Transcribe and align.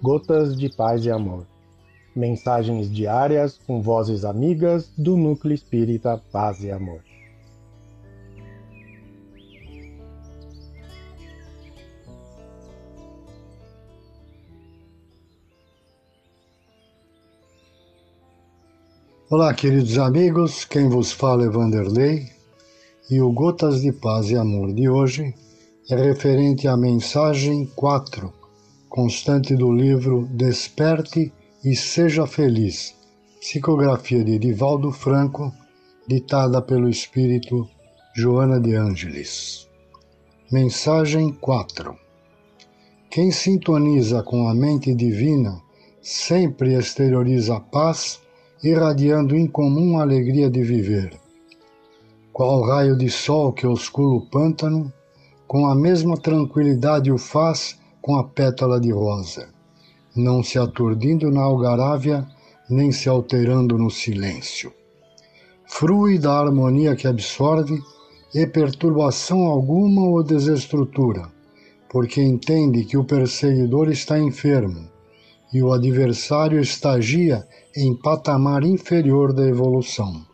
Gotas 0.00 0.56
de 0.56 0.68
Paz 0.68 1.04
e 1.04 1.10
Amor. 1.10 1.44
Mensagens 2.14 2.88
diárias 2.88 3.58
com 3.66 3.82
vozes 3.82 4.24
amigas 4.24 4.92
do 4.96 5.16
Núcleo 5.16 5.52
Espírita 5.52 6.22
Paz 6.30 6.62
e 6.62 6.70
Amor. 6.70 7.00
Olá, 19.28 19.52
queridos 19.52 19.98
amigos, 19.98 20.64
quem 20.64 20.88
vos 20.88 21.10
fala 21.10 21.44
é 21.44 21.48
Vanderlei 21.48 22.30
e 23.10 23.20
o 23.20 23.32
Gotas 23.32 23.82
de 23.82 23.90
Paz 23.90 24.30
e 24.30 24.36
Amor 24.36 24.72
de 24.72 24.88
hoje 24.88 25.34
é 25.90 25.96
referente 25.96 26.68
à 26.68 26.76
mensagem 26.76 27.66
4, 27.74 28.37
constante 28.88 29.54
do 29.54 29.70
livro 29.70 30.26
Desperte 30.30 31.32
e 31.62 31.76
Seja 31.76 32.26
Feliz, 32.26 32.94
psicografia 33.38 34.24
de 34.24 34.38
Divaldo 34.38 34.90
Franco, 34.90 35.52
ditada 36.06 36.62
pelo 36.62 36.88
espírito 36.88 37.68
Joana 38.14 38.58
de 38.58 38.74
Ângeles. 38.74 39.68
Mensagem 40.50 41.30
4 41.30 41.94
Quem 43.10 43.30
sintoniza 43.30 44.22
com 44.22 44.48
a 44.48 44.54
mente 44.54 44.94
divina 44.94 45.60
sempre 46.00 46.74
exterioriza 46.74 47.56
a 47.56 47.60
paz 47.60 48.20
irradiando 48.64 49.36
incomum 49.36 49.98
alegria 49.98 50.48
de 50.48 50.62
viver. 50.62 51.12
Qual 52.32 52.62
raio 52.62 52.96
de 52.96 53.10
sol 53.10 53.52
que 53.52 53.66
oscula 53.66 54.16
o 54.16 54.26
pântano, 54.30 54.90
com 55.46 55.66
a 55.66 55.74
mesma 55.74 56.16
tranquilidade 56.16 57.12
o 57.12 57.18
faz 57.18 57.78
com 58.08 58.16
a 58.16 58.24
pétala 58.24 58.80
de 58.80 58.90
rosa, 58.90 59.50
não 60.16 60.42
se 60.42 60.58
aturdindo 60.58 61.30
na 61.30 61.42
algarávia, 61.42 62.26
nem 62.70 62.90
se 62.90 63.06
alterando 63.06 63.76
no 63.76 63.90
silêncio. 63.90 64.72
Frui 65.66 66.18
da 66.18 66.32
harmonia 66.32 66.96
que 66.96 67.06
absorve 67.06 67.78
e 68.34 68.46
perturbação 68.46 69.42
alguma 69.42 70.08
ou 70.08 70.22
desestrutura, 70.22 71.30
porque 71.90 72.22
entende 72.22 72.86
que 72.86 72.96
o 72.96 73.04
perseguidor 73.04 73.90
está 73.90 74.18
enfermo 74.18 74.88
e 75.52 75.62
o 75.62 75.70
adversário 75.70 76.58
estagia 76.58 77.46
em 77.76 77.94
patamar 77.94 78.64
inferior 78.64 79.34
da 79.34 79.46
evolução. 79.46 80.24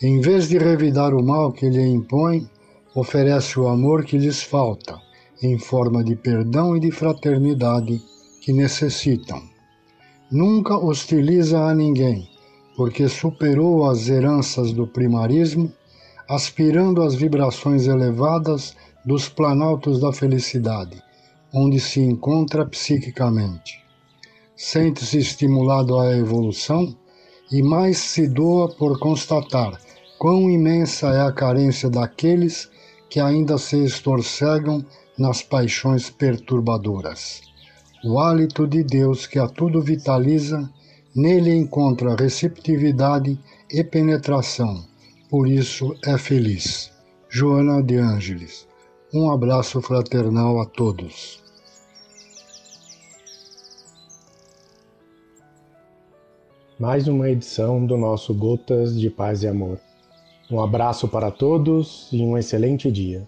Em 0.00 0.20
vez 0.20 0.48
de 0.48 0.58
revidar 0.58 1.12
o 1.12 1.24
mal 1.24 1.50
que 1.50 1.68
lhe 1.68 1.88
impõe, 1.88 2.48
oferece 2.94 3.58
o 3.58 3.66
amor 3.66 4.04
que 4.04 4.16
lhes 4.16 4.44
falta, 4.44 4.96
em 5.42 5.58
forma 5.58 6.02
de 6.02 6.16
perdão 6.16 6.76
e 6.76 6.80
de 6.80 6.90
fraternidade 6.90 8.00
que 8.40 8.52
necessitam. 8.52 9.42
Nunca 10.30 10.76
hostiliza 10.76 11.60
a 11.60 11.74
ninguém, 11.74 12.28
porque 12.76 13.08
superou 13.08 13.88
as 13.88 14.08
heranças 14.08 14.72
do 14.72 14.86
primarismo, 14.86 15.72
aspirando 16.28 17.02
às 17.02 17.14
vibrações 17.14 17.86
elevadas 17.86 18.74
dos 19.04 19.28
planaltos 19.28 20.00
da 20.00 20.12
felicidade, 20.12 21.02
onde 21.52 21.78
se 21.78 22.00
encontra 22.00 22.64
psiquicamente 22.64 23.84
sente-se 24.56 25.18
estimulado 25.18 25.98
à 25.98 26.16
evolução 26.16 26.96
e 27.50 27.62
mais 27.62 27.98
se 27.98 28.28
doa 28.28 28.68
por 28.68 28.98
constatar 28.98 29.78
quão 30.18 30.50
imensa 30.50 31.08
é 31.08 31.20
a 31.20 31.32
carência 31.32 31.90
daqueles 31.90 32.70
que 33.10 33.20
ainda 33.20 33.58
se 33.58 33.84
estorcegam 33.84 34.84
nas 35.18 35.42
paixões 35.42 36.10
perturbadoras. 36.10 37.42
O 38.04 38.18
hálito 38.18 38.66
de 38.66 38.82
Deus 38.82 39.26
que 39.26 39.38
a 39.38 39.46
tudo 39.46 39.80
vitaliza, 39.80 40.70
nele 41.14 41.54
encontra 41.54 42.16
receptividade 42.16 43.38
e 43.70 43.82
penetração, 43.82 44.84
por 45.30 45.48
isso 45.48 45.94
é 46.04 46.18
feliz. 46.18 46.92
Joana 47.28 47.82
de 47.82 47.96
Ângeles. 47.96 48.66
Um 49.12 49.30
abraço 49.30 49.80
fraternal 49.80 50.60
a 50.60 50.66
todos. 50.66 51.44
mais 56.78 57.06
uma 57.06 57.30
edição 57.30 57.86
do 57.86 57.96
nosso 57.96 58.34
Gotas 58.34 58.98
de 58.98 59.08
Paz 59.08 59.42
e 59.42 59.48
Amor. 59.48 59.78
Um 60.50 60.60
abraço 60.60 61.06
para 61.06 61.30
todos 61.30 62.08
e 62.12 62.20
um 62.20 62.36
excelente 62.36 62.90
dia. 62.90 63.26